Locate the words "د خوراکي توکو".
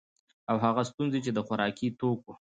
1.33-2.31